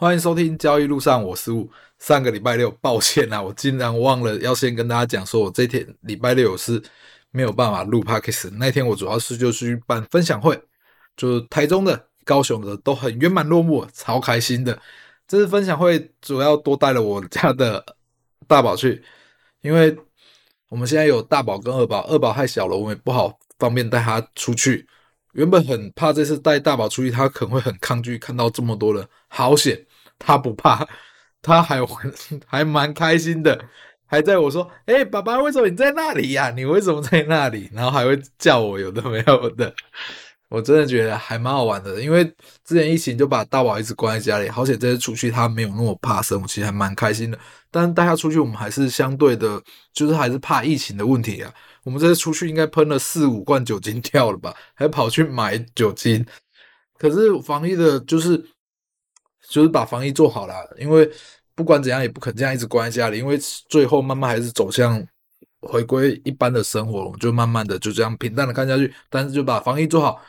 [0.00, 1.52] 欢迎收听交易路上，我是。
[1.98, 6.82] 上个礼拜六， 抱歉啊，我竟然忘了要先跟大家讲，说我这天礼拜六是
[7.30, 8.48] 没有办法录 Podcast。
[8.52, 10.58] 那天我主要是就去办分享会，
[11.18, 14.80] 就台中的、高雄的都很圆满落幕，超开心的。
[15.28, 17.84] 这次分享会主要多带了我家的
[18.46, 19.04] 大宝去，
[19.60, 19.94] 因为
[20.70, 24.88] 我们现在有大宝跟二宝，二宝太小了，我们也不好方便带他出去。
[25.32, 29.84] 原本很怕这次带大宝出去，他可能会很抗拒看到这么多人，好险。
[30.20, 30.86] 他不怕，
[31.42, 31.80] 他还
[32.46, 33.58] 还蛮开心的，
[34.06, 39.74] 还在我说：“哎、爸爸，为什么你在那里呀、你为什么在那里？”然后还会叫我有的没有的，
[40.50, 42.00] 我真的觉得还蛮好玩的。
[42.02, 42.24] 因为
[42.64, 47.38] 之前疫情就把大宝一直关在家里，好险这次出去他没有那么怕生，我其实还蛮开心的。
[47.70, 49.62] 但是带他出去，我们还是相对的，
[49.94, 51.52] 就是还是怕疫情的问题啊。
[51.84, 56.26] 我们这次出去应该喷了四五罐酒精掉了吧，还跑去买酒精。
[56.98, 58.44] 可是防疫的，就是。
[59.50, 61.10] 就是把防疫做好了，因为
[61.56, 63.36] 不管怎样也不肯这样一直关在家里，因为
[63.68, 65.04] 最后慢慢还是走向
[65.62, 68.94] 回归一般的生活，我们就慢慢的就这样平淡的看下去。
[69.08, 70.22] 但是就把防疫做好，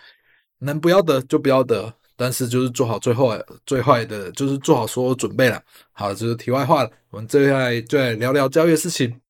[0.58, 3.32] 能不要得就不要得，但是就是做好最后
[3.64, 5.62] 最坏的，就是做好所有准备了。
[5.92, 9.22] 好，这是题外话了，我们接下来就来聊聊教育的事情。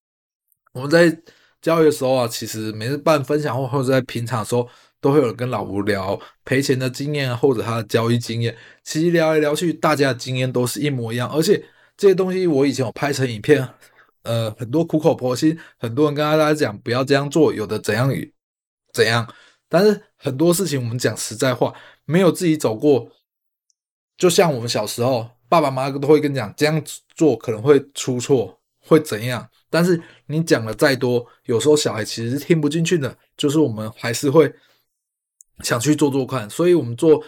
[0.72, 1.16] 我们在
[1.62, 4.68] 教育的时候啊，其实每次办分享会或者在平常的时候。
[5.02, 8.56] 都会有人跟老吴聊赔钱的经验，或者他的交易经验。
[8.84, 11.28] 其实聊来聊去，大家的经验都是一模一样。
[11.30, 11.66] 而且
[11.98, 13.68] 这些东西我以前有拍成影片，
[14.22, 18.14] 呃，很多苦口婆心，很多人跟大家讲不要这样做，有的怎样
[18.94, 19.28] 怎样。
[19.68, 21.74] 但是很多事情我们讲实在话，
[22.06, 23.10] 没有自己走过，
[24.18, 26.80] 就像我们小时候，爸爸妈妈都会跟你讲这样
[27.16, 29.50] 做可能会出错，会怎样。
[29.70, 34.54] 但是你讲了再多，有时候小孩其实是听不进去的，就是我们还是会。
[35.64, 37.24] 想去做做看，所以我们作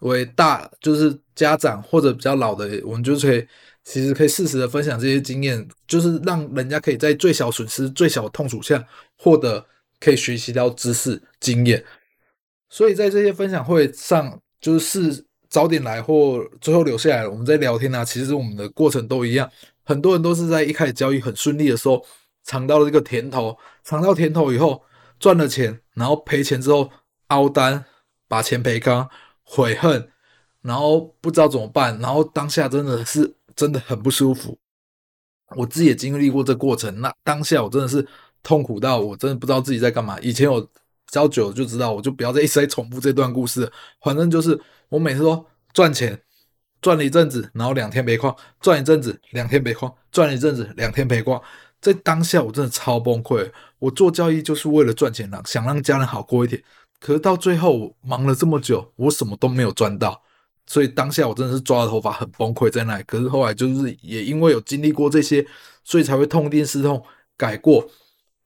[0.00, 3.46] 为大就是家长或者比较老的，我们就是可以
[3.82, 8.84] 其实可以适时的分享这些经验，就是让人家可以在最小损失、最小痛楚下
[9.16, 9.64] 获得
[9.98, 11.82] 可以学习到知识经验。
[12.68, 19.50] 所以在这些分享会上，就是早点来或最后留下来，我们在聊天啊，其实我们的过程都一样。
[19.84, 22.04] 很多人都是在一开始交易很顺利的时候
[22.44, 24.82] 尝到了这个甜头，尝到甜头以后
[25.18, 26.90] 赚了钱，然后赔钱之后。
[27.28, 27.84] 凹单，
[28.28, 29.08] 把钱赔光，
[29.42, 30.10] 悔恨，
[30.62, 34.58] 然后不知道怎么办，然后当下真的是真的很不舒服。
[35.56, 38.06] 我自己也经历过这过程，那当下我真的是
[38.42, 40.18] 痛苦到我真的不知道自己在干嘛。
[40.20, 40.68] 以前我
[41.06, 43.70] 交久了就知道，我就不要再一直在重复这段故事。
[44.00, 46.20] 反正就是我每次都赚钱，
[46.80, 51.40] 赚了一阵子，然后两天赔光，赚一阵子，两天赔光，赚一阵子，两天赔光。
[51.80, 53.48] 在当下我真的超崩溃。
[53.78, 56.60] 我做交易就是为了赚钱，想让家人好过一点。
[57.06, 60.20] 可是到最后，忙了这么久，我什么都没有赚到，
[60.66, 63.04] 所以当下我真的是抓着头发，很崩溃在那里。
[63.06, 65.46] 可是后来就是也因为有经历过这些，
[65.84, 67.00] 所以才会痛定思痛，
[67.36, 67.88] 改过，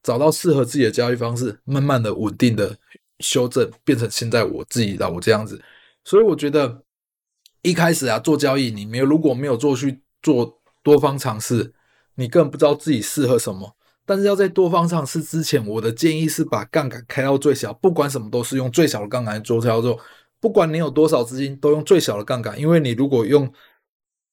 [0.03, 2.77] 找到适合自己的交易方式，慢慢的稳定的
[3.21, 5.65] 修正，变成现在我自己的我这样子。
[6.05, 6.83] 所以我觉得
[7.63, 11.73] 一开始啊做交易，你没有如果没有做去做多方尝试，
[12.17, 13.75] 你更不知道自己适合什么。
[14.11, 19.97] 但是要在多方尝试之前，我的建议是把杠杆开到最小，不管什么都是用最小的杠杆做操作。
[20.41, 23.49] 不管你有多少资金，都用最小的杠杆，因为你如果用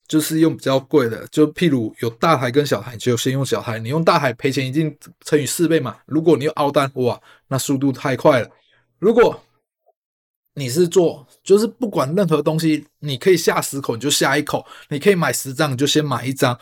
[0.07, 3.77] 就是用比较贵的，就譬如有大台跟小台，你就先用小台。
[3.77, 5.97] 你用大台赔钱一定乘以四倍嘛。
[6.07, 8.49] 如果你有凹单，哇，那速度太快了。
[8.97, 9.39] 如果
[10.55, 16.59] 你是做，就是不管任何东西，你可以下十口你就下一口，你可以买十张你就先买一张。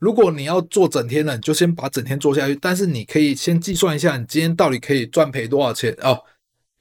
[0.00, 2.56] 如果你要做整天的，你就先把整天做下去。
[2.56, 6.18] 但是你可以先计算一下，你今天到底可以赚赔多少钱哦？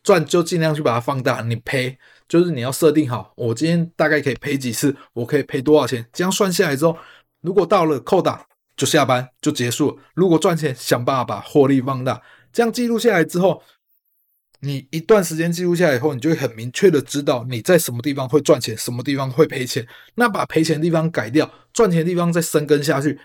[0.01, 1.41] 赚就尽量去把它放大。
[1.41, 1.95] 你赔
[2.27, 6.03] 就是你要设定好，我今天大概可以赔几次，我可以赔多少钱？
[6.11, 6.97] 这样算下来之后，
[7.41, 9.99] 如果到了扣打就下班就结束。
[10.15, 12.21] 如果赚钱，想办法把获利放大。
[12.51, 13.61] 这样记录下来之后。
[14.61, 19.87] 你一段时间记录下来以后，你就会很明确的知道你在什么地方会赚钱，什么地方会赔钱。
[20.15, 23.19] 那把赔钱的地方改掉，赚钱的地方再深耕下去。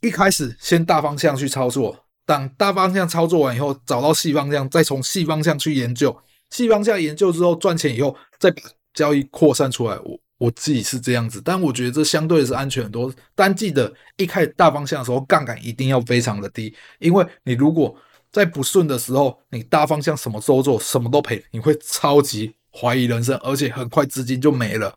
[0.00, 6.16] 一开始先大方向去操作，当大方向操作完以后，找到细方向，再从细方向去研究。
[6.50, 8.62] 细方向研究之后赚钱以后，再把
[8.94, 9.96] 交易扩散出来。
[9.98, 13.12] 我我自己是这样子，但我觉得这相对是安全很多。
[13.34, 17.94] 但记得一开始大方向的时候，杠杆一定要非常的低，因为你如果
[18.30, 24.94] 在不顺的时候，你大方向什么都做，什么都赔，你会超级怀疑人生，而且很快资金就没了。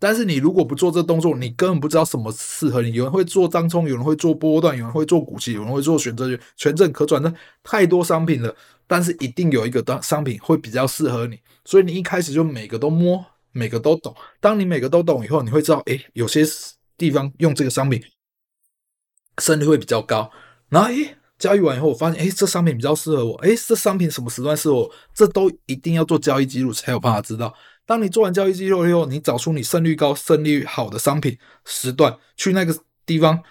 [0.00, 2.92] 但是你如果不做这动作，你根本不知道什么适合你。
[2.92, 7.34] 有人会做张冲，有人会做波段，有人会做股息，有人会做选择权、权证、可转债，
[7.64, 8.54] 太多商品了。
[8.86, 14.14] 但是一定有一个商商品会比较适合你，所以你一开始就每个都摸，每个都懂。
[14.40, 16.42] 当你每个都懂以后，你会知道，哎，有些
[16.96, 18.00] 地方用这个商品
[19.42, 20.30] 胜率会比较高。
[20.68, 23.34] 然后，哎，交易完以后，我发现，哎，这商品比较适合我。
[23.36, 24.92] 哎，这商品什么时段适合我？
[25.14, 27.54] 这都一定要做交易记录才有办法知道。
[27.86, 32.76] 当你做完交易记录以后，你找出你胜率高、胜率好的商品时段，去那个
[33.06, 33.42] 地方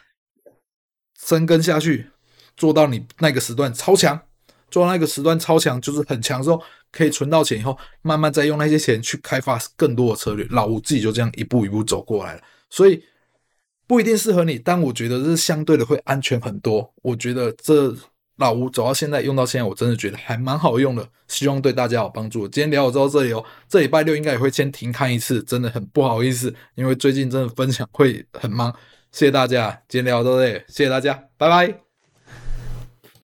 [1.20, 2.10] 深耕下去，
[2.56, 4.22] 做到你那个时段超强。
[4.70, 6.62] 做到那个时段超强，就是很强之后，
[6.92, 10.46] 可以存到钱以后，慢慢再用那些钱去开发更多的策略。
[10.50, 13.02] 老吴自己就这样一步一步走过来了，所以
[13.88, 16.94] 不一定适合你，但我觉得是相对的会安全很多。
[17.02, 17.96] 我觉得这
[18.36, 22.48] 老吴走到现在用到现在，我真的觉得还蛮好用的，希望对大家有帮助。
[22.48, 28.72] 今天聊到这里哦，这礼拜六应该也会先停刊一次，真的很不好意思，因为最近真的分享会很忙。
[29.12, 31.87] 谢谢大家，今天聊到这里，谢谢大家，拜拜。